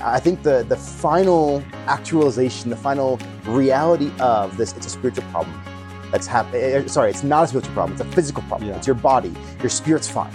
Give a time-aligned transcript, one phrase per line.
[0.00, 5.62] I think the the final actualization, the final reality of this, it's a spiritual problem
[6.10, 6.62] that's happening.
[6.62, 7.92] Eh, eh, sorry, it's not a spiritual problem.
[7.92, 8.70] It's a physical problem.
[8.70, 8.76] Yeah.
[8.76, 9.32] It's your body.
[9.60, 10.34] Your spirit's fine.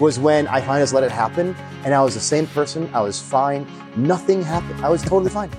[0.00, 1.54] Was when I finally just let it happen,
[1.84, 2.90] and I was the same person.
[2.92, 3.64] I was fine.
[3.96, 4.84] Nothing happened.
[4.84, 5.50] I was totally fine.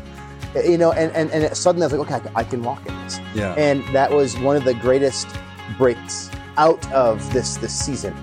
[0.56, 2.64] Eh, you know, and and, and suddenly I was like, okay, I can, I can
[2.64, 3.20] walk in this.
[3.34, 3.54] Yeah.
[3.54, 5.28] And that was one of the greatest
[5.78, 8.14] breaks out of this this season.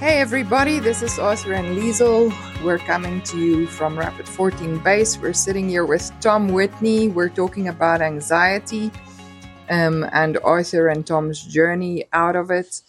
[0.00, 2.32] Hey everybody, this is Arthur and Leizl.
[2.64, 5.16] We're coming to you from Rapid 14 Base.
[5.16, 7.06] We're sitting here with Tom Whitney.
[7.06, 8.90] We're talking about anxiety
[9.70, 12.82] um, and Arthur and Tom's journey out of it.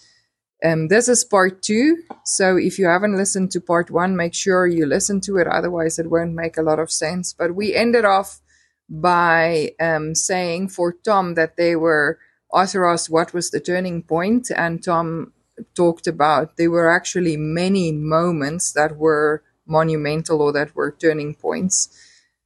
[0.65, 2.01] Um, this is part two.
[2.25, 5.45] So if you haven't listened to part one, make sure you listen to it.
[5.45, 7.31] Otherwise, it won't make a lot of sense.
[7.31, 8.41] But we ended off
[8.89, 12.17] by um, saying for Tom that they were
[12.51, 15.33] Arthur asked what was the turning point, and Tom
[15.75, 21.89] talked about there were actually many moments that were monumental or that were turning points.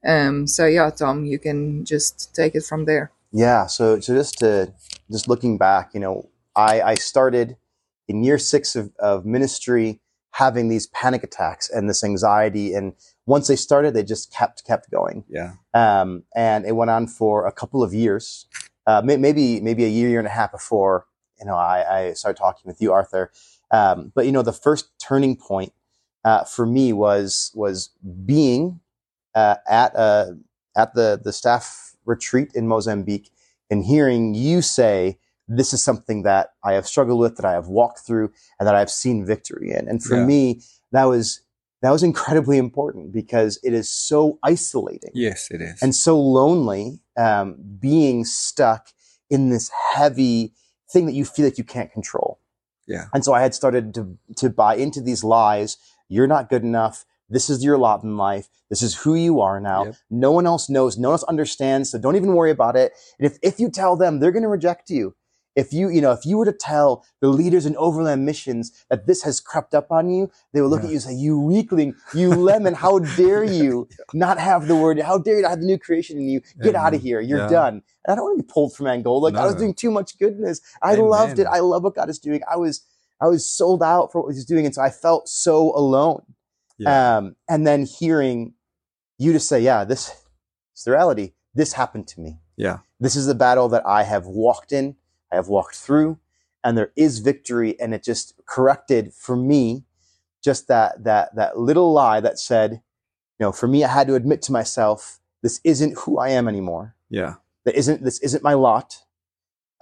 [0.06, 3.12] Um, so yeah, Tom, you can just take it from there.
[3.32, 3.66] Yeah.
[3.66, 4.74] So so just to
[5.12, 7.58] just looking back, you know, I I started
[8.08, 12.94] in year six of, of ministry having these panic attacks and this anxiety, and
[13.26, 15.24] once they started, they just kept kept going.
[15.30, 15.54] Yeah.
[15.74, 18.48] um, and it went on for a couple of years,
[18.88, 21.06] uh, may, maybe maybe a year, year and a half before
[21.40, 23.32] you know I, I started talking with you, Arthur.
[23.72, 25.74] Um, but you know, the first turning point
[26.24, 27.90] uh, for me was was
[28.26, 28.80] being
[29.36, 30.32] uh, at uh,
[30.76, 33.30] at the the staff retreat in Mozambique
[33.70, 35.18] and hearing you say.
[35.50, 38.76] This is something that I have struggled with, that I have walked through, and that
[38.76, 39.90] I've seen victory in.
[39.90, 40.26] And for Yeah.
[40.26, 40.62] me,
[40.94, 41.42] that was
[41.82, 45.82] that was incredibly important because it is so isolating Yes, it is.
[45.82, 48.88] and so lonely um, being stuck
[49.30, 50.54] in this heavy
[50.90, 52.40] thing that you feel like you can't control.
[52.88, 53.08] yeah.
[53.14, 55.76] And so I had started to, to buy into these lies.
[56.10, 57.06] You're not good enough.
[57.30, 58.50] This is your lot in life.
[58.70, 59.86] This is who you are now.
[59.86, 59.96] Yep.
[60.10, 60.98] No one else knows.
[60.98, 61.90] No one else understands.
[61.92, 62.94] So don't even worry about it.
[63.18, 65.16] And if, if you tell them, they're going to reject you.
[65.56, 69.06] If you, you know, if you were to tell the leaders in overland missions that
[69.06, 70.86] this has crept up on you, they will look Yeah.
[70.86, 75.00] at you and say, you weakling, you lemon, how dare you not have the word?
[75.00, 76.42] How dare you not have the new creation in you?
[76.64, 77.22] Get out of here.
[77.22, 77.50] You're Yeah.
[77.50, 77.84] done.
[78.06, 79.26] And I don't want to be pulled from Angola.
[79.26, 80.60] Like I was doing too much goodness.
[80.82, 81.46] I loved it.
[81.48, 82.42] I love what God is doing.
[82.52, 82.82] I was,
[83.22, 84.66] I was sold out for what he was doing.
[84.66, 86.24] And so I felt so alone.
[86.78, 87.18] Yeah.
[87.18, 88.54] Um, and then hearing
[89.18, 90.10] you to say, yeah, this
[90.76, 91.34] is the reality.
[91.54, 92.40] This happened to me.
[92.58, 92.80] yeah.
[93.00, 94.96] This is the battle that I have walked in,
[95.32, 96.20] I have walked through,
[96.64, 97.80] and there is victory.
[97.80, 99.84] And it just corrected for me
[100.44, 104.16] just that that that little lie that said, you know, for me, I had to
[104.16, 106.96] admit to myself, this isn't who I am anymore.
[107.10, 107.36] Yeah.
[107.66, 108.98] That isn't this isn't my lot.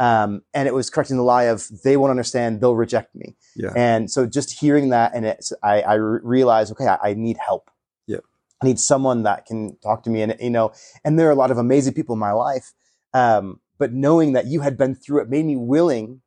[0.02, 3.36] Um, and it was correcting the lie of they won't understand, they'll reject me.
[3.56, 3.72] Yeah.
[3.76, 7.70] And so just hearing that, and it's, I, I realized, okay, I, I need help.
[8.08, 8.24] Yep.
[8.64, 10.24] I need someone that can talk to me.
[10.24, 10.74] And, you know,
[11.06, 12.74] and there are a lot of amazing people in my life.
[13.14, 16.22] Um, but knowing that you had been through it made me willing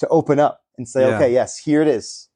[0.00, 1.14] to open up and say, Yeah.
[1.14, 2.28] okay, yes, here it is.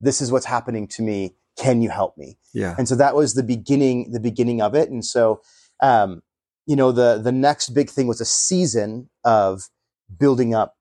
[0.00, 1.34] This is what's happening to me.
[1.58, 2.38] Can you help me?
[2.54, 2.74] Yeah.
[2.78, 4.88] And so that was the beginning, the beginning of it.
[4.88, 5.42] And so,
[5.82, 6.22] um,
[6.64, 9.68] you know, the, the next big thing was a season of
[10.16, 10.76] building up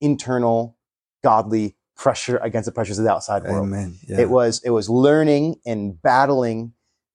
[0.00, 0.76] internal
[1.22, 3.66] godly pressure against the pressures of the outside world.
[3.66, 3.96] Amen.
[4.08, 4.20] Yeah.
[4.20, 6.72] It was, it was learning and battling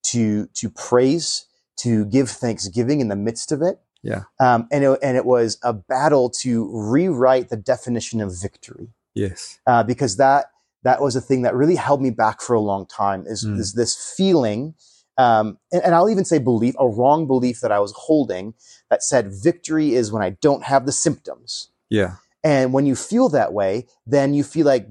[0.08, 1.46] to, to praise,
[1.78, 3.80] to give thanksgiving in the midst of it.
[4.04, 4.24] Yeah.
[4.40, 9.60] Um, and it, and it was a battle to rewrite the definition of victory Yes.
[9.66, 10.52] uh, because that
[10.84, 13.24] that was a thing that really held me back for a long time.
[13.26, 13.58] Is, Mm.
[13.58, 14.76] is this feeling,
[15.18, 18.54] um, and, and I'll even say belief, a wrong belief that I was holding
[18.90, 21.70] that said victory is when I don't have the symptoms.
[21.90, 22.16] Yeah.
[22.44, 24.88] And when you feel that way, then you feel like,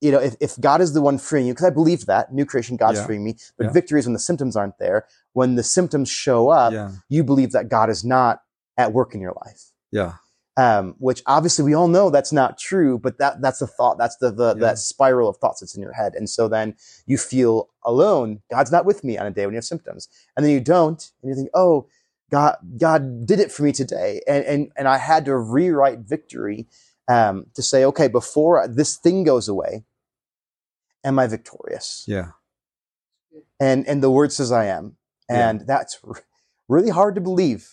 [0.00, 2.44] you know, if, if God is the one freeing you, because I believe that new
[2.44, 3.06] creation, God's Yeah.
[3.06, 3.72] freeing me, but Yeah.
[3.72, 5.06] victory is when the symptoms aren't there.
[5.32, 6.92] When the symptoms show up, yeah.
[7.08, 8.42] you believe that God is not
[8.76, 10.14] at work in your life Yeah.
[10.56, 14.16] Um, which obviously we all know that's not true, but that that's the thought, that's
[14.16, 14.60] the, the Yeah.
[14.66, 16.76] that spiral of thoughts that's in your head, and so then
[17.06, 18.42] you feel alone.
[18.50, 21.10] God's not with me on a day when you have symptoms, and then you don't,
[21.22, 21.86] and you think, oh,
[22.30, 26.66] God, God did it for me today, and and and I had to rewrite victory
[27.08, 29.84] um, to say, okay, before this thing goes away,
[31.04, 32.04] am I victorious?
[32.06, 32.32] Yeah.
[33.60, 34.96] And and the word says I am,
[35.30, 35.48] Yeah.
[35.50, 36.22] and that's r-
[36.68, 37.70] really hard to believe.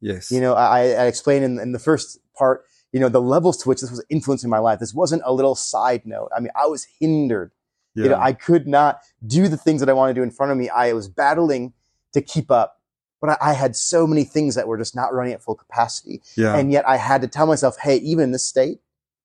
[0.00, 0.30] Yes.
[0.30, 3.68] You know, I, I explained in, in the first part, you know, the levels to
[3.68, 4.78] which this was influencing my life.
[4.78, 6.30] This wasn't a little side note.
[6.36, 7.52] I mean, I was hindered.
[7.94, 8.04] yeah.
[8.04, 10.52] You know, I could not do the things that I wanted to do in front
[10.52, 10.68] of me.
[10.68, 11.72] I was battling
[12.12, 12.80] to keep up,
[13.20, 16.22] but I, I had so many things that were just not running at full capacity.
[16.36, 16.56] yeah.
[16.56, 18.80] And yet I had to tell myself, hey, even in this state,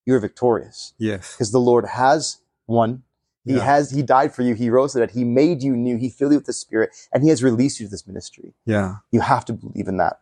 [0.05, 1.33] you're victorious yes.
[1.35, 3.03] because the Lord has won
[3.45, 3.63] He Yeah.
[3.65, 4.55] has, he died for you.
[4.55, 5.97] He rose that he made you new.
[5.97, 8.53] He filled you with the spirit and he has released you to this ministry.
[8.65, 8.95] Yeah.
[9.11, 10.20] You have to believe in that.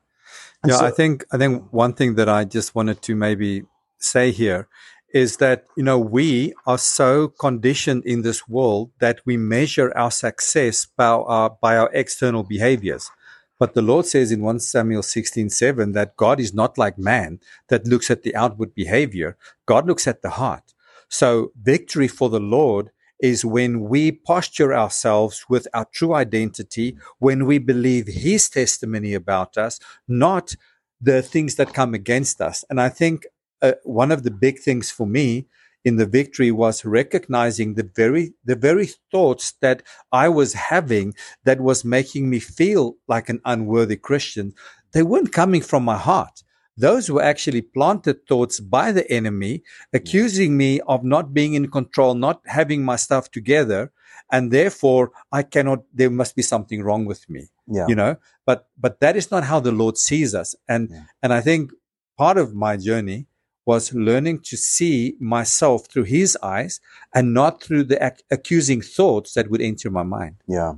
[0.63, 3.63] And yeah, so- I think I think one thing that I just wanted to maybe
[3.97, 4.67] say here
[5.13, 10.11] is that you know we are so conditioned in this world that we measure our
[10.11, 13.09] success by our by our external behaviors.
[13.57, 17.87] But the Lord says in 1 Samuel 16:7 that God is not like man that
[17.87, 19.35] looks at the outward behavior.
[19.65, 20.73] God looks at the heart.
[21.09, 27.45] So victory for the Lord is when we posture ourselves with our true identity, when
[27.45, 30.55] we believe his testimony about us, not
[31.01, 32.63] the things that come against us.
[32.69, 33.25] And I think
[33.61, 35.47] uh, one of the big things for me
[35.85, 39.81] in the victory was recognizing the very the very thoughts that
[40.11, 41.13] I was having
[41.45, 44.53] that was making me feel like an unworthy Christian.
[44.91, 46.43] They weren't coming from my heart.
[46.87, 49.53] Those were actually planted thoughts by the enemy,
[49.99, 53.91] accusing me of not being in control, not having my stuff together,
[54.31, 55.79] and therefore I cannot.
[55.99, 57.85] There must be something wrong with me yeah.
[57.87, 58.15] you know
[58.45, 61.03] but but that is not how the lord sees us and Yeah.
[61.23, 61.71] and i think
[62.17, 63.27] part of my journey
[63.65, 66.79] was learning to see myself through his eyes
[67.13, 70.73] and not through the ac- accusing thoughts that would enter my mind Yeah.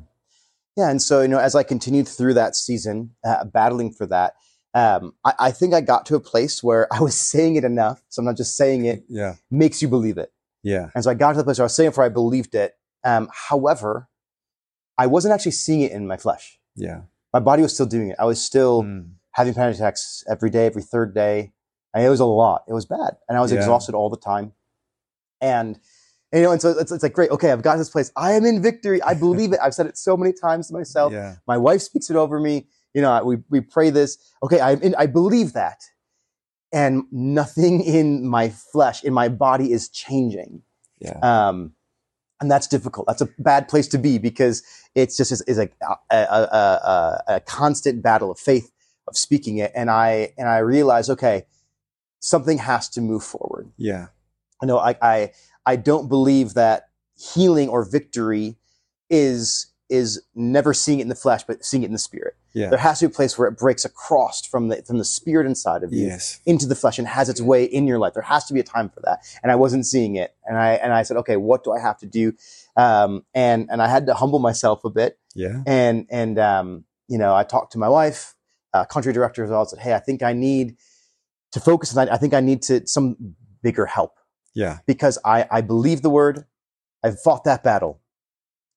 [0.78, 0.90] Yeah.
[0.90, 4.36] And so, you know, as I continued through that season, uh, battling for that,
[4.74, 8.02] um, I, I think I got to a place where I was saying it enough.
[8.10, 10.32] So I'm not just saying it yeah makes you believe it.
[10.64, 12.10] yeah And so I got to the place where I was saying it for I
[12.10, 12.76] believed it.
[13.04, 14.08] Um, however,
[14.98, 16.60] I wasn't actually seeing it in my flesh.
[16.76, 17.02] yeah
[17.34, 18.16] My body was still doing it.
[18.20, 19.12] I was still Mm.
[19.32, 21.54] having panic attacks every day, every third day.
[21.94, 22.64] And it was a lot.
[22.68, 23.18] It was bad.
[23.28, 23.58] And I was Yeah.
[23.60, 24.54] exhausted all the time.
[25.42, 25.80] And,
[26.32, 27.32] you know, and so it's, it's like, great.
[27.32, 27.52] Okay.
[27.52, 28.12] I've got this place.
[28.16, 29.02] I am in victory.
[29.02, 29.60] I believe it.
[29.62, 31.12] I've said it so many times to myself.
[31.12, 32.68] yeah My wife speaks it over me.
[32.94, 34.18] You know, we, we pray this.
[34.44, 34.60] Okay.
[34.60, 35.82] I'm I believe that.
[36.74, 40.64] And nothing in my flesh, in my body is changing.
[41.00, 41.74] yeah Um,
[42.40, 43.06] and that's difficult.
[43.08, 44.64] That's a bad place to be because
[44.96, 45.70] it's just is, is a,
[46.10, 48.72] a, a, a constant battle of faith
[49.08, 49.72] of speaking it.
[49.76, 51.46] And I and I realize, okay,
[52.20, 53.72] something has to move forward.
[53.78, 54.08] yeah
[54.62, 55.32] I know I I,
[55.66, 58.56] I don't believe that healing or victory
[59.10, 62.36] is is never seeing it in the flesh, but seeing it in the spirit.
[62.54, 65.06] Yeah There has to be a place where it breaks across from the from the
[65.06, 68.14] spirit inside of you yes into the flesh and has its way in your life.
[68.14, 69.20] There has to be a time for that.
[69.42, 70.36] And I wasn't seeing it.
[70.46, 72.34] And I, and I said, okay, what do I have to do?
[72.76, 75.18] Um, and, and I had to humble myself a bit.
[75.36, 78.36] yeah And, and, um, you know, I talked to my wife,
[78.74, 80.78] uh, country director as well, said, Hey, I think I need
[81.52, 84.16] to focus on, I think I need to some bigger help
[84.54, 86.46] yeah because I, I believe the word.
[87.04, 88.01] I've fought that battle.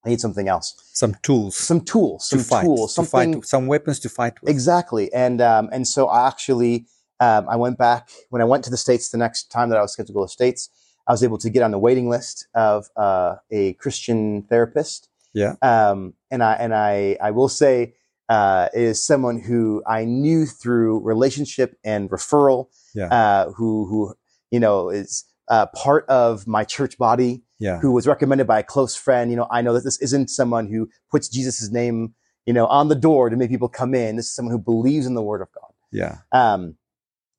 [0.05, 3.47] I need something else, some tools some tools, to some fight tools, to something fight
[3.47, 5.13] some weapons to fight with Exactly.
[5.13, 6.87] And um, and so I actually
[7.21, 9.83] um, I went back when I went to the states the next time that I
[9.83, 10.71] was scheduled to go to the states.
[11.07, 15.09] I was able to get on the waiting list of uh, a Christian therapist.
[15.33, 15.55] Yeah.
[15.63, 17.95] Um, and I and I I will say
[18.29, 22.69] uh, is someone who I knew through relationship and referral.
[22.95, 23.09] Yeah.
[23.09, 24.15] Uh, who who
[24.51, 28.63] you know is uh, part of my church body yeah who was recommended by a
[28.63, 29.31] close friend.
[29.31, 32.15] You know, I know that this isn't someone who puts Jesus' name,
[32.47, 34.17] you know, on the door to make people come in.
[34.17, 35.73] This is someone who believes in the word of God.
[35.91, 36.77] yeah Um,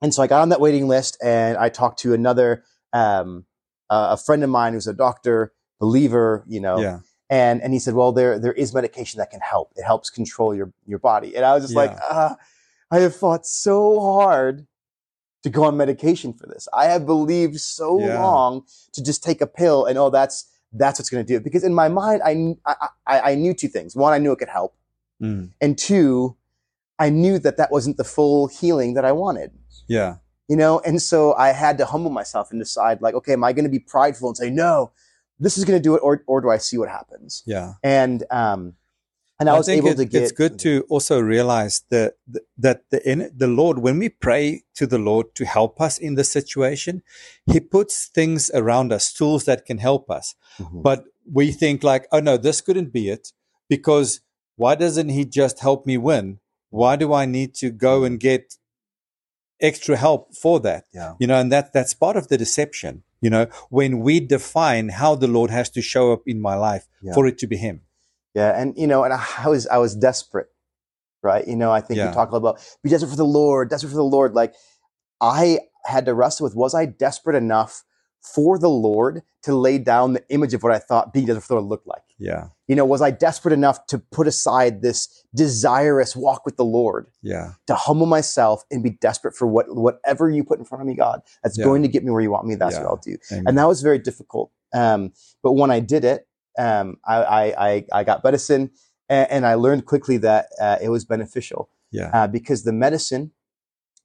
[0.02, 3.46] and so I got on that waiting list and I talked to another, um,
[3.88, 7.80] uh, a friend of mine who's a doctor, believer, you know, yeah and, and he
[7.80, 9.72] said, well, there, there is medication that can help.
[9.76, 11.34] It helps control your, your body.
[11.36, 11.98] And I was just like, Yeah.
[12.08, 12.36] ah,
[12.90, 14.66] I have fought so hard
[15.46, 16.68] to go on medication for this.
[16.72, 18.22] I have believed so Yeah.
[18.22, 21.44] long to just take a pill and, oh, that's, that's what's going to do it.
[21.44, 22.56] Because in my mind, I,
[23.06, 23.94] I, I, knew two things.
[23.94, 24.74] One, I knew it could help.
[25.22, 25.50] Mm.
[25.60, 26.36] And two,
[26.98, 29.52] I knew that that wasn't the full healing that I wanted
[29.88, 30.16] yeah
[30.48, 33.52] you know and so i had to humble myself and decide like okay am i
[33.52, 34.90] going to be prideful and say no
[35.38, 38.24] this is going to do it or, or do i see what happens yeah and
[38.30, 38.74] um
[39.38, 42.14] and i, I was think able it- to get It's good to also realize that
[42.64, 44.44] that the in, the Lord, when we pray
[44.78, 47.02] to the Lord to help us in the situation,
[47.52, 50.34] He puts things around us, tools that can help us.
[50.58, 50.82] Mhm.
[50.88, 51.00] But
[51.38, 53.32] we think like, oh no, this couldn't be it
[53.68, 54.20] because
[54.62, 56.26] why doesn't He just help me win?
[56.70, 58.44] Why do I need to go and get
[59.60, 60.84] extra help for that?
[60.94, 63.02] yeah You know, and that that's part of the deception.
[63.20, 66.84] You know, when we define how the Lord has to show up in my life
[67.02, 67.14] Yeah.
[67.14, 67.80] for it to be Him.
[68.36, 70.48] Yeah and you know and i was i was desperate
[71.22, 72.08] right you know i think Yeah.
[72.10, 74.54] we talk about be desperate for the lord desperate for the lord like
[75.20, 77.82] i had to wrestle with was i desperate enough
[78.34, 81.54] for the lord to lay down the image of what i thought being desperate for
[81.54, 82.44] the lord looked like Yeah.
[82.68, 84.98] You know, was I desperate enough to put aside this
[85.42, 87.52] desirous walk with the Lord, Yeah.
[87.68, 90.96] to humble myself and be desperate for what whatever you put in front of me,
[90.96, 91.64] God, that's Yeah.
[91.68, 92.56] going to get me where you want me.
[92.56, 92.82] That's Yeah.
[92.82, 93.16] what I'll do.
[93.30, 93.44] Amen.
[93.46, 94.50] And that was very difficult.
[94.74, 95.12] Um,
[95.44, 96.26] but when I did it,
[96.58, 98.70] um, I, I, I, I got medicine
[99.08, 102.10] and, and I learned quickly that uh, it was beneficial yeah.
[102.12, 103.32] uh, because the medicine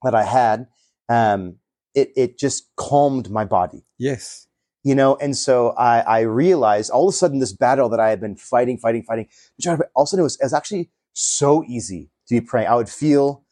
[0.04, 0.68] that I had,
[1.10, 1.58] um,
[1.94, 4.48] it, it just calmed my body yes.
[4.84, 8.10] you know and so I, I realized all of a sudden this battle that i
[8.10, 9.28] had been fighting fighting fighting
[9.66, 12.76] all of a sudden it was, it was actually so easy to be praying i
[12.76, 13.44] would feel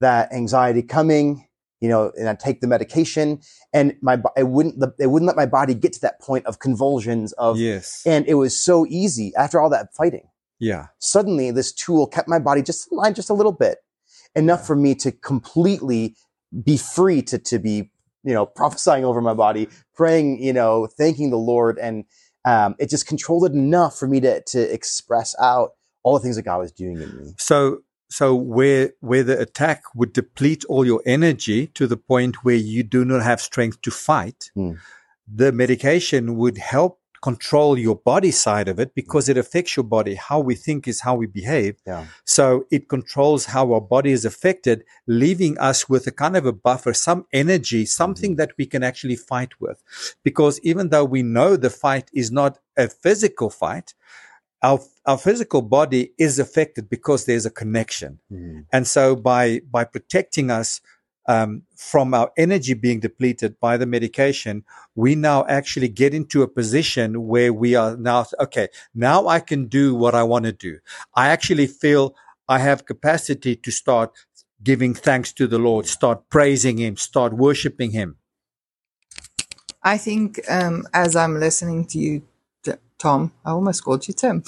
[0.00, 1.46] that anxiety coming
[1.80, 3.40] you know and i'd take the medication
[3.72, 7.32] and my it wouldn't it wouldn't let my body get to that point of convulsions
[7.34, 8.02] of yes.
[8.06, 10.28] and it was so easy after all that fighting
[10.58, 10.86] yeah.
[10.98, 13.78] suddenly this tool kept my body just in line just a little bit
[14.34, 16.16] enough for me to completely
[16.64, 17.90] be free to to be
[18.24, 22.04] you know prophesying over my body praying you know thanking the lord and
[22.44, 25.70] um, it just controlled it enough for me to to express out
[26.02, 29.82] all the things that god was doing in me So so where where the attack
[29.94, 33.90] would deplete all your energy to the point where you do not have strength to
[33.90, 34.72] fight, Hmm.
[35.26, 40.14] the medication would help control your body side of it because it affects your body.
[40.14, 41.74] How we think is how we behave.
[41.86, 46.46] yeah So it controls how our body is affected, leaving us with a kind of
[46.46, 49.82] a buffer, some energy, something that we can actually fight with.
[50.22, 53.94] Because even though we know the fight is not a physical fight,
[54.62, 58.18] our, our physical body is affected because there's a connection.
[58.72, 60.80] And so by, by protecting us,
[61.28, 66.48] um, from our energy being depleted by the medication, we now actually get into a
[66.48, 70.78] position where we are now, okay, now I can do what I want to do.
[71.14, 72.14] I actually feel
[72.48, 74.12] I have capacity to start
[74.62, 78.16] giving thanks to the Lord, start praising Him, start worshiping Him.
[79.82, 82.26] I think um, as I'm listening to you, T-
[82.98, 84.42] Tom, I almost called you Tim.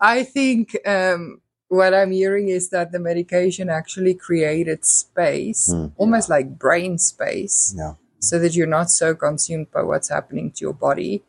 [0.00, 6.30] I think um, what I'm hearing is that the medication actually created space, Mm, almost
[6.30, 10.72] like brain space, yeah so that you're not so consumed by what's happening to your
[10.74, 11.22] body.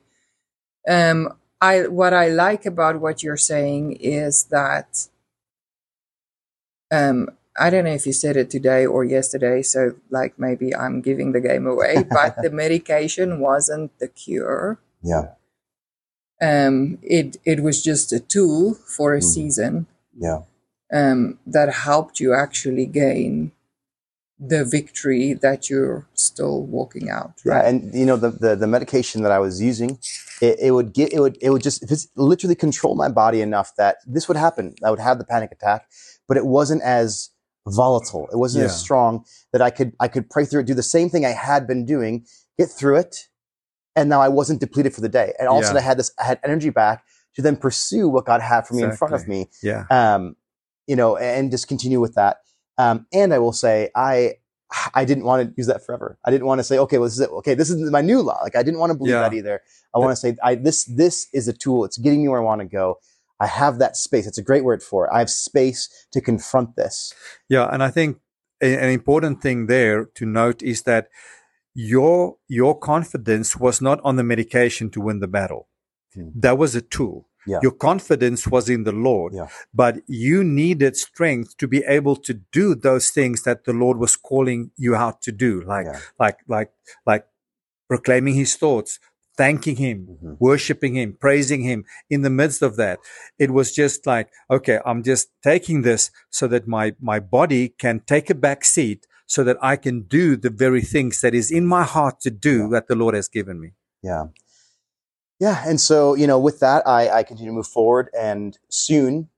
[0.90, 5.08] Um, I what I like about what you're saying is that
[6.92, 11.02] um, I don't know if you said it today or yesterday, so like maybe I'm
[11.02, 14.80] giving the game away, but the medication wasn't the cure.
[15.02, 15.36] yeah
[16.42, 19.24] Um, it it was just a tool for a Mhm.
[19.34, 19.74] season
[20.18, 20.40] yeah
[20.92, 23.52] um, that helped you actually gain
[24.40, 27.34] the victory that you're still walking out.
[27.46, 27.66] Yeah, Right?
[27.70, 30.00] and you know the, the the medication that I was using,
[30.42, 33.76] it, it would get it would it would just it's literally control my body enough
[33.76, 34.76] that this would happen.
[34.86, 35.82] I would have the panic attack,
[36.28, 37.32] but it wasn't as
[37.70, 38.28] volatile.
[38.32, 41.10] It wasn't as strong that I could I could pray through it, do the same
[41.10, 42.26] thing I had been doing,
[42.58, 43.28] get through it,
[43.96, 45.34] and now I wasn't depleted for the day.
[45.40, 45.80] And also Yeah.
[45.80, 47.04] I had this I had energy back
[47.36, 49.86] to then pursue what God had for me in front of me Yeah.
[49.92, 50.36] um,
[50.88, 52.38] you know, and just continue with that.
[52.78, 54.36] Um, and I will say, I,
[54.96, 56.18] I didn't want to use that forever.
[56.26, 57.30] I didn't want to say, okay, well, this is it.
[57.30, 58.40] Okay, this is my new law.
[58.42, 59.22] Like I didn't want to believe Yeah.
[59.22, 59.62] that either.
[59.94, 61.86] I want to say, I, this, this is a tool.
[61.86, 62.98] It's getting me where I want to go.
[63.40, 64.28] I have that space.
[64.28, 65.12] It's a great word for it.
[65.14, 67.14] I have space to confront this.
[67.48, 68.18] Yeah, and I think
[68.62, 71.08] an important thing there to note is that
[71.74, 75.68] your your confidence was not on the medication to win the battle.
[76.14, 76.30] Hmm.
[76.36, 77.28] That was a tool.
[77.48, 77.60] Yeah.
[77.62, 79.48] Your confidence was in the Lord, Yeah.
[79.74, 84.16] but you needed strength to be able to do those things that the Lord was
[84.18, 86.00] calling you out to do, like Yeah.
[86.20, 86.72] like like
[87.06, 87.26] like
[87.88, 89.00] proclaiming His thoughts,
[89.42, 90.38] thanking Him, Mhm.
[90.50, 91.80] worshiping Him, praising Him.
[92.16, 92.98] In the midst of that,
[93.44, 97.96] it was just like, okay, I'm just taking this so that my my body can
[98.14, 99.02] take a back seat,
[99.36, 102.56] so that I can do the very things that is in my heart to do
[102.74, 103.70] that the Lord has given me.
[104.12, 104.26] Yeah.
[105.46, 105.58] Yeah.
[105.70, 109.30] And so, you know, with that, I, I continue to move forward and soon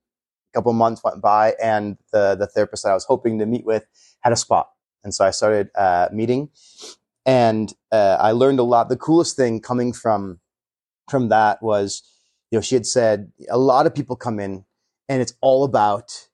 [0.50, 3.46] a couple of months went by and the, the therapist that I was hoping to
[3.46, 3.86] meet with
[4.24, 4.68] had a spot.
[5.04, 6.50] And so I started, uh, meeting
[7.26, 8.90] and, uh, I learned a lot.
[8.90, 10.40] The coolest thing coming from,
[11.10, 12.04] from that was,
[12.50, 14.66] you know, she had said a lot of people come in
[15.10, 16.28] and it's all about,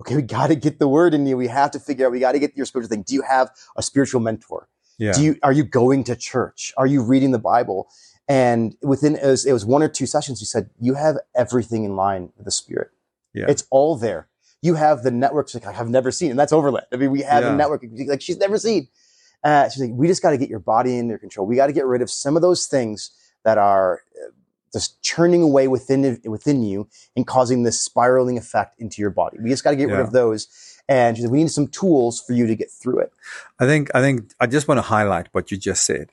[0.00, 1.36] okay, we got to get the word in you.
[1.36, 3.02] We have to figure out, we got to get your spiritual thing.
[3.02, 4.68] Do you have a spiritual mentor?
[4.98, 5.12] Yeah.
[5.12, 6.72] Do you are you going to church?
[6.76, 7.88] Are you reading the Bible?
[8.28, 11.84] And within it was, it was one or two sessions, you said you have everything
[11.84, 12.90] in line with the Spirit.
[13.34, 13.46] Yeah.
[13.48, 14.28] It's all there.
[14.62, 16.86] You have the networks like I've never seen, and that's Overland.
[16.92, 17.54] I mean, we have Yeah.
[17.54, 18.88] a network like she's never seen.
[19.42, 21.46] Uh, she's like, we just got to get your body under control.
[21.46, 23.10] We got to get rid of some of those things
[23.44, 24.30] that are uh,
[24.72, 29.38] just churning away within within you and causing this spiraling effect into your body.
[29.42, 30.48] We just got to get rid of those.
[30.88, 33.12] And she's like, we need some tools for you to get through it.
[33.58, 36.10] I think I think I just want to highlight what you just said.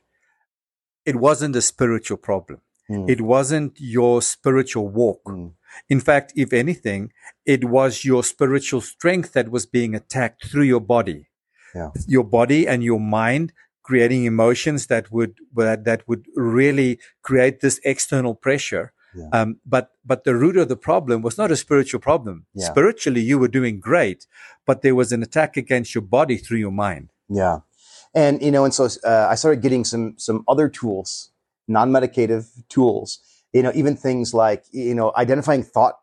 [1.06, 2.62] It wasn't a spiritual problem.
[2.90, 3.10] Mm.
[3.10, 5.24] It wasn't your spiritual walk.
[5.26, 5.54] Mm.
[5.90, 7.12] In fact, if anything,
[7.46, 11.28] it was your spiritual strength that was being attacked through your body.
[11.76, 11.90] Yeah.
[12.08, 17.80] Your body and your mind creating emotions that would that, that would really create this
[17.84, 18.92] external pressure.
[19.16, 19.30] Yeah.
[19.32, 22.46] Um, but but the root of the problem was not a spiritual problem.
[22.54, 22.68] Yeah.
[22.68, 24.28] Spiritually, you were doing great,
[24.66, 27.12] but there was an attack against your body through your mind.
[27.30, 27.60] Yeah,
[28.14, 31.32] and you know, and so uh, I started getting some some other tools,
[31.68, 33.20] non-medicative tools.
[33.54, 35.96] You know, even things like you know identifying thought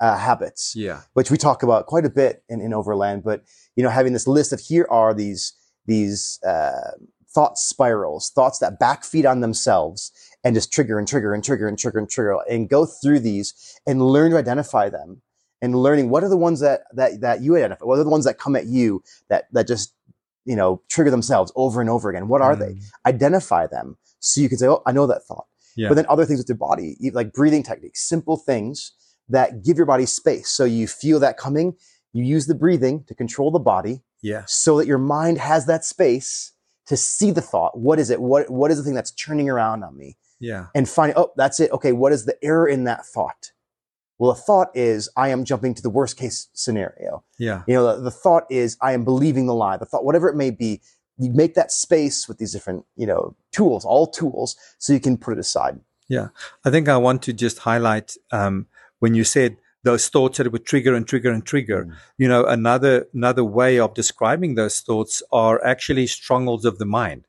[0.00, 1.02] uh, habits, Yeah.
[1.12, 3.22] which we talk about quite a bit in, in Overland.
[3.22, 3.44] But
[3.76, 5.52] you know, having this list of here are these
[5.86, 6.92] these uh,
[7.32, 10.10] thought spirals, thoughts that backfeed on themselves
[10.42, 13.78] and just trigger and trigger and trigger and trigger and trigger, and go through these
[13.86, 15.22] and learn to identify them.
[15.62, 18.24] And learning what are the ones that that that you identify, what are the ones
[18.24, 19.94] that come at you that that just
[20.44, 22.28] you know trigger themselves over and over again.
[22.28, 22.72] What are they?
[22.72, 22.82] Mm.
[23.04, 25.88] Identify them so you can say, "Oh, I know that thought." Yeah.
[25.88, 28.92] But then other things with your body, like breathing techniques, simple things
[29.28, 30.48] that give your body space.
[30.48, 31.74] So you feel that coming,
[32.16, 34.44] you use the breathing to control the body yeah.
[34.46, 36.52] so that your mind has that space
[36.86, 37.78] to see the thought.
[37.78, 38.20] What is it?
[38.20, 40.16] What, what is the thing that's turning around on me?
[40.40, 40.66] Yeah.
[40.74, 41.70] And find, oh, that's it.
[41.72, 41.92] Okay.
[41.92, 43.52] What is the error in that thought?
[44.18, 47.22] Well, the thought is I am jumping to the worst case scenario.
[47.38, 47.64] Yeah.
[47.66, 49.76] You know, the, the thought is I am believing the lie.
[49.76, 50.80] The thought, whatever it may be,
[51.18, 55.18] you make that space with these different, you know, tools, all tools, so you can
[55.18, 55.80] put it aside.
[56.08, 56.28] Yeah.
[56.64, 58.68] I think I want to just highlight um,
[59.00, 61.84] when you said those thoughts that would trigger and trigger and trigger.
[61.84, 61.92] Mm.
[62.18, 67.22] You know, another another way of describing those thoughts are actually strongholds of the mind.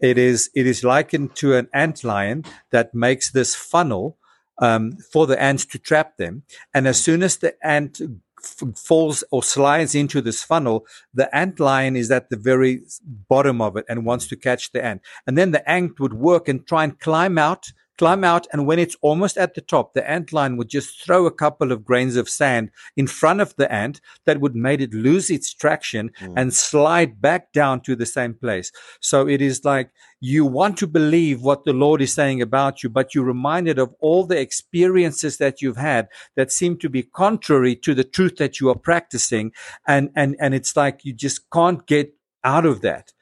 [0.00, 4.18] It is it is likened to an ant lion that makes this funnel
[4.58, 6.42] um, for the ants to trap them,
[6.74, 8.00] and as soon as the ant
[8.44, 12.82] f- falls or slides into this funnel, the ant lion is at the very
[13.28, 15.00] bottom of it and wants to catch the ant.
[15.26, 18.46] And then the ant would work and try and climb out, climb out.
[18.52, 21.72] And when it's almost at the top, the ant lion would just throw a couple
[21.72, 25.52] of grains of sand in front of the ant that would make it lose its
[25.52, 26.34] traction Mm.
[26.36, 28.70] and slide back down to the same place.
[29.00, 32.88] So it is like you want to believe what the Lord is saying about you,
[32.88, 37.76] but you're reminded of all the experiences that you've had that seem to be contrary
[37.76, 39.52] to the truth that you are practicing.
[39.86, 43.12] And, and, and it's like you just can't get out of that.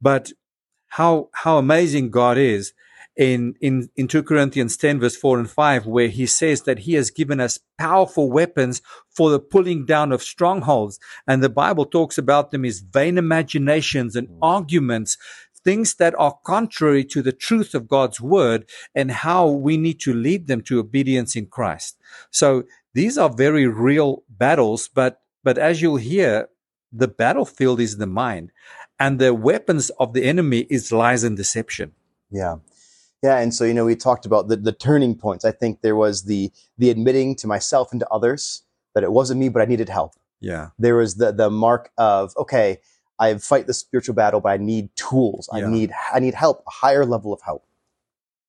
[0.00, 0.32] But
[0.88, 2.72] how, how amazing God is
[3.20, 6.94] in, in, in 2 Corinthians 10 verse 4 and 5, where he says that he
[6.94, 8.80] has given us powerful weapons
[9.10, 10.98] for the pulling down of strongholds.
[11.26, 14.38] And the Bible talks about them as vain imaginations and mm.
[14.40, 15.18] arguments,
[15.62, 20.14] things that are contrary to the truth of God's word and how we need to
[20.14, 21.98] lead them to obedience in Christ.
[22.30, 26.48] So these are very real battles, but, but as you'll hear,
[26.90, 28.50] the battlefield is the mind
[28.98, 31.92] and the weapons of the enemy is lies and deception.
[32.30, 32.56] Yeah.
[33.22, 33.38] Yeah.
[33.38, 35.44] And so, you know, we talked about the, the turning points.
[35.44, 38.62] I think there was the, the admitting to myself and to others
[38.94, 40.14] that it wasn't me, but I needed help.
[40.40, 40.68] Yeah.
[40.78, 42.78] There was the, the mark of, okay,
[43.18, 45.50] I fight the spiritual battle, but I need tools.
[45.52, 45.68] I Yeah.
[45.68, 47.66] need, I need help, a higher level of help,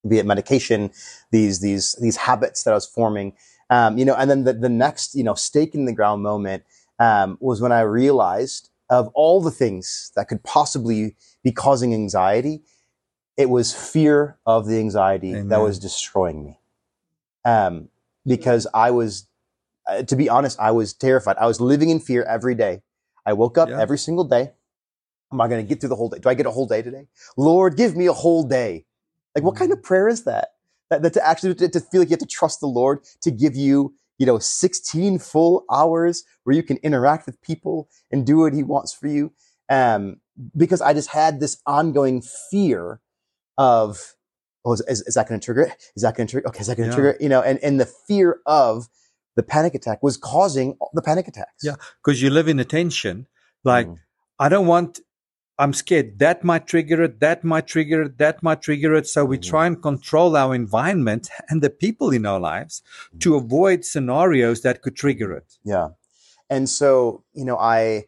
[0.08, 0.92] be it medication,
[1.32, 3.34] these, these, these habits that I was forming.
[3.70, 6.64] Um, you know, and then the, the next, you know, stake in the ground moment,
[6.98, 12.62] um, was when I realized of all the things that could possibly be causing anxiety,
[13.42, 16.60] it was fear of the anxiety that was destroying me.
[17.44, 17.90] Um,
[18.26, 19.28] because I was,
[19.88, 21.38] uh, to be honest, I was terrified.
[21.38, 22.84] I was living in fear every day.
[23.26, 23.82] I woke up Yeah.
[23.82, 24.52] every single day.
[25.34, 26.20] Am I going to get through the whole day?
[26.20, 27.08] Do I get a whole day today?
[27.36, 28.86] Lord, give me a whole day.
[29.34, 30.50] Like, what kind of prayer is that?
[30.90, 33.32] That, that to actually to, to feel like you have to trust the Lord to
[33.32, 38.38] give you, you know, 16 full hours where you can interact with people and do
[38.40, 39.32] what He wants for you.
[39.70, 40.18] Um,
[40.56, 43.00] because I just had this ongoing fear
[43.65, 44.15] of,
[44.65, 45.76] oh, is, is, is that going to trigger it?
[45.95, 46.47] Is that going to trigger?
[46.50, 46.95] Okay, is that going to Yeah.
[47.00, 47.21] trigger it?
[47.21, 48.88] You know, and, and the fear of
[49.36, 51.62] the panic attack was causing the panic attacks.
[51.63, 51.76] Yeah.
[52.04, 53.28] Because you live in attention.
[53.63, 53.97] Like, Mm.
[54.39, 55.00] I don't want,
[55.60, 59.06] I'm scared that might trigger it, that might trigger it, that might trigger it.
[59.08, 59.47] So we Mhm.
[59.52, 62.82] try and control our environment and the people in our lives
[63.24, 65.50] to avoid scenarios that could trigger it.
[65.63, 65.89] Yeah.
[66.50, 68.06] And so, you know, I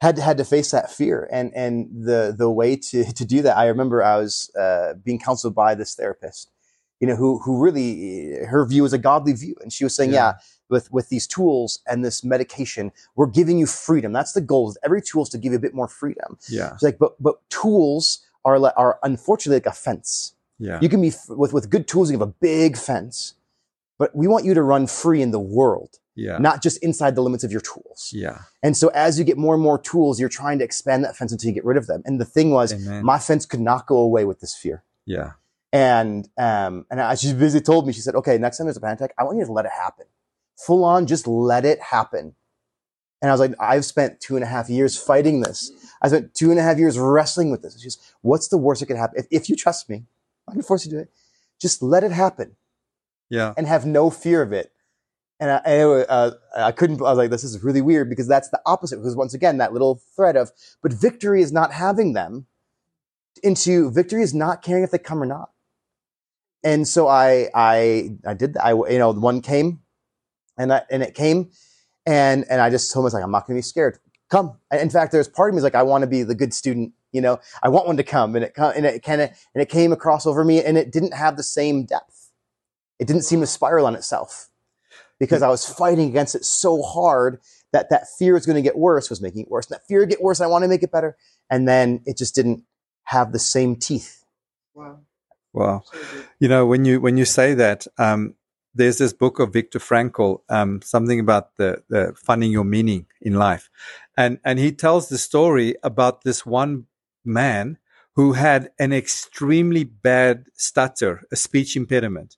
[0.00, 3.56] had had to face that fear and and the the way to to do that,
[3.56, 6.50] I remember I was uh, being counseled by this therapist,
[7.00, 9.54] you know, who who really her view was a godly view.
[9.62, 10.16] And she was saying, Yeah.
[10.16, 10.32] yeah,
[10.68, 14.12] with with these tools and this medication, we're giving you freedom.
[14.12, 14.68] That's the goal.
[14.70, 16.36] is Every tool is to give you a bit more freedom.
[16.48, 16.72] Yeah.
[16.74, 20.34] She's like, but but tools are like, are unfortunately like a fence.
[20.58, 20.78] Yeah.
[20.82, 23.34] You can be f- with with good tools, you have a big fence.
[23.98, 26.38] But we want you to run free in the world, Yeah.
[26.38, 28.10] not just inside the limits of your tools.
[28.12, 28.38] yeah.
[28.62, 31.30] And so as you get more and more tools, you're trying to expand that fence
[31.30, 32.02] until you get rid of them.
[32.06, 33.04] And the thing was, Amen.
[33.04, 34.82] my fence could not go away with this fear.
[35.04, 35.32] yeah.
[35.72, 38.80] And, um, and I, she basically told me, she said, okay, next time there's a
[38.80, 40.06] panic attack, I want you to let it happen.
[40.56, 42.34] Full on, just let it happen.
[43.20, 45.70] And I was like, I've spent two and a half years fighting this.
[46.00, 47.78] I spent two and a half years wrestling with this.
[47.80, 49.18] She's, what's the worst that could happen?
[49.18, 50.04] If, if you trust me,
[50.48, 51.10] I can force you to do it.
[51.60, 52.56] Just let it happen.
[53.28, 53.52] Yeah.
[53.56, 54.72] And have no fear of it.
[55.38, 58.48] And I, and, uh, I couldn't, I was like, this is really weird because that's
[58.48, 58.96] the opposite.
[58.96, 60.50] Because once again, that little thread of,
[60.82, 62.46] but victory is not having them
[63.42, 65.50] into victory is not caring if they come or not.
[66.64, 68.64] And so I, I, I did that.
[68.64, 69.80] I, you know, one came
[70.56, 71.50] and I, and it came
[72.06, 73.98] and, and I just told myself, like, I'm not going to be scared.
[74.30, 74.58] Come.
[74.72, 76.92] In fact, there's part of me is like, I want to be the good student.
[77.12, 79.68] You know, I want one to come and it, and it kind of, and it
[79.68, 82.30] came across over me and it didn't have the same depth.
[82.98, 84.48] It didn't seem to spiral on itself
[85.18, 87.40] because I was fighting against it so hard
[87.72, 89.66] that that fear is going to get worse was making it worse.
[89.66, 90.40] And that fear get worse.
[90.40, 91.16] I want to make it better.
[91.50, 92.64] And then it just didn't
[93.04, 94.24] have the same teeth.
[94.74, 95.00] Wow.
[95.52, 95.84] Wow.
[96.38, 98.34] You know, when you when you say that, um,
[98.74, 103.34] there's this book of Viktor Frankl, um, something about the, the finding your meaning in
[103.34, 103.70] life,
[104.18, 106.84] and and he tells the story about this one
[107.24, 107.78] man
[108.16, 112.36] who had an extremely bad stutter, a speech impediment,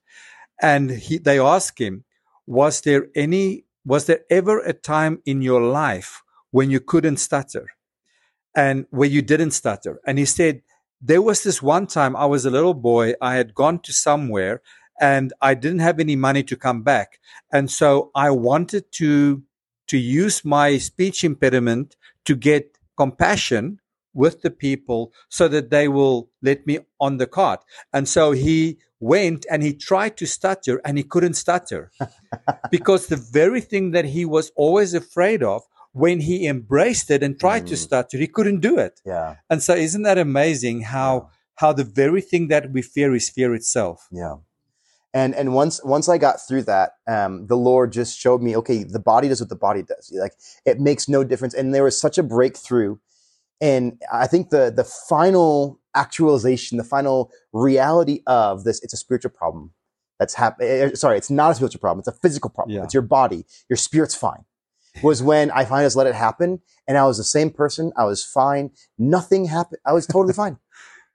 [0.61, 2.05] and he they ask him,
[2.49, 7.67] was there any was there ever a time in your life when you couldn't stutter,
[8.55, 10.01] and where you didn't stutter?
[10.05, 10.63] And he said
[10.99, 13.13] there was this one time I was a little boy.
[13.21, 14.61] I had gone to somewhere
[14.99, 17.19] and I didn't have any money to come back.
[17.53, 19.43] And so I wanted to,
[19.87, 23.79] to use my speech impediment to get compassion
[24.13, 27.63] with the people so that they will let me on the cart.
[27.93, 31.91] And so he went and he tried to stutter and he couldn't stutter
[32.71, 37.39] because the very thing that he was always afraid of when he embraced it and
[37.39, 37.69] tried mm.
[37.69, 39.01] to stutter, he couldn't do it.
[39.05, 39.35] Yeah.
[39.49, 43.53] And so isn't that amazing how how the very thing that we fear is fear
[43.53, 44.07] itself?
[44.11, 44.35] Yeah.
[45.13, 48.83] And and once once I got through that, um, the Lord just showed me, okay,
[48.83, 50.11] the body does what the body does.
[50.13, 50.33] Like
[50.65, 51.53] it makes no difference.
[51.55, 52.97] And there was such a breakthrough.
[53.61, 59.31] And I think the the final actualization, the final reality of this, it's a spiritual
[59.31, 59.73] problem
[60.19, 60.69] that's happening.
[60.69, 61.99] Eh, sorry, it's not a spiritual problem.
[61.99, 62.77] It's a physical problem.
[62.77, 62.83] Yeah.
[62.83, 63.45] It's your body.
[63.69, 64.45] Your spirit's fine
[65.03, 67.91] was when I finally just let it happen and I was the same person.
[67.97, 68.71] I was fine.
[68.97, 69.79] Nothing happened.
[69.85, 70.57] I was totally fine.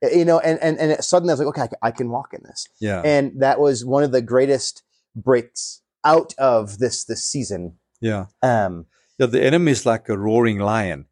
[0.02, 2.34] You know, and, and, and suddenly I was like, okay, I can, I can walk
[2.34, 2.68] in this.
[2.80, 3.00] Yeah.
[3.04, 4.82] And that was one of the greatest
[5.16, 7.78] breaks out of this, this season.
[8.00, 8.26] Yeah.
[8.42, 8.86] Um,
[9.18, 11.06] yeah, the enemy is like a roaring lion.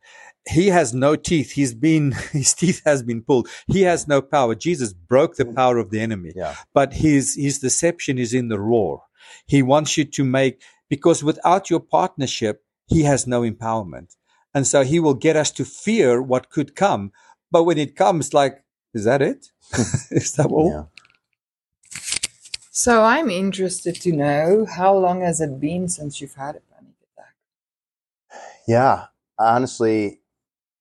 [0.49, 1.53] He has no teeth.
[1.53, 3.49] He's been, his teeth has been pulled.
[3.67, 4.55] He has no power.
[4.55, 6.33] Jesus broke the power of the enemy.
[6.35, 6.57] Yeah.
[6.75, 9.03] But his, his deception is in the roar.
[9.47, 14.17] He wants you to make because without your partnership, he has no empowerment.
[14.55, 17.13] And so he will get us to fear what could come.
[17.51, 19.49] But when it comes, like, is that it?
[20.11, 20.71] is that all?
[20.71, 21.03] Yeah.
[22.71, 26.95] So I'm interested to know how long has it been since you've had a panic
[27.13, 27.35] attack?
[28.67, 29.07] Yeah,
[29.39, 30.22] honestly,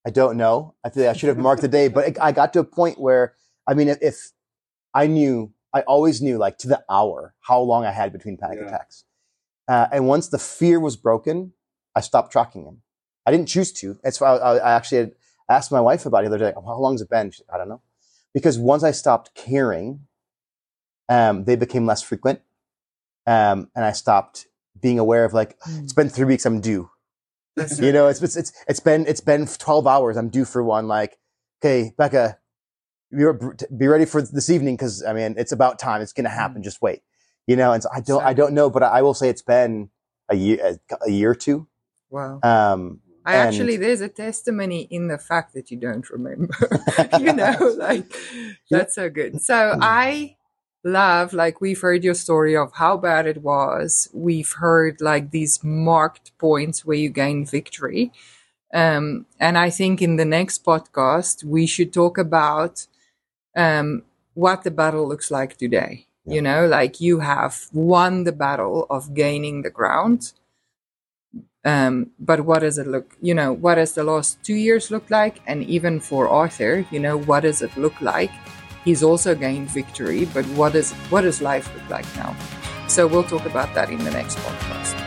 [0.06, 0.74] I don't know.
[0.84, 2.98] I feel like I should have marked the day, but I got to a point
[3.00, 3.34] where,
[3.68, 4.32] I mean, if
[4.94, 8.58] I knew, I always knew like to the hour how long I had between panic
[8.60, 8.66] yeah.
[8.66, 9.04] attacks.
[9.68, 11.52] Uh, and once the fear was broken,
[11.94, 12.82] I stopped tracking him.
[13.24, 13.98] I didn't choose to.
[14.02, 15.12] That's why I, I actually
[15.48, 16.52] asked my wife about it the other day.
[16.54, 17.30] How long has it been?
[17.30, 17.82] Said, I don't know.
[18.34, 20.00] Because once I stopped caring,
[21.08, 22.40] um, they became less frequent.
[23.26, 24.46] Um, and I stopped
[24.80, 25.84] being aware of like, mm.
[25.84, 26.90] it's been three weeks, I'm due.
[27.78, 30.16] You know, it's, it's, it's, it's been, it's been 12 hours.
[30.16, 30.88] I'm due for one.
[30.88, 31.18] Like,
[31.62, 32.38] okay, Becca,
[33.10, 34.76] be ready for this evening.
[34.76, 36.00] Cause I mean, it's about time.
[36.00, 36.62] It's going to happen.
[36.62, 36.64] Mm.
[36.64, 37.02] Just wait
[37.46, 39.90] you know, and so I don't, I don't know, but I will say it's been
[40.28, 41.66] a year, a, year or two.
[42.10, 42.40] Wow.
[42.42, 46.54] Um, I and, actually, there's a testimony in the fact that you don't remember,
[47.18, 48.12] you know, like
[48.70, 49.40] that's so good.
[49.40, 50.36] So I
[50.84, 54.08] love, like we've heard your story of how bad it was.
[54.12, 58.12] We've heard like these marked points where you gain victory.
[58.74, 62.86] Um, and I think in the next podcast, we should talk about,
[63.54, 64.02] um,
[64.34, 66.34] what the battle looks like today yeah.
[66.34, 70.32] You know, like you have won the battle of gaining the ground.
[71.64, 75.10] Um, but what does it look, you know, what does the last two years look
[75.10, 75.40] like?
[75.46, 78.30] And even for Arthur, you know, what does it look like?
[78.84, 82.36] He's also gained victory, but what is what does life look like now?
[82.88, 85.01] So we'll talk about that in the next podcast.